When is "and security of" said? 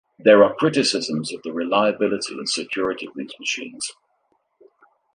2.33-3.13